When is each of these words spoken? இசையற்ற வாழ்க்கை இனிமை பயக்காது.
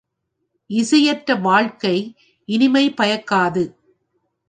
இசையற்ற 0.69 1.35
வாழ்க்கை 1.35 1.95
இனிமை 2.49 2.93
பயக்காது. 2.97 3.63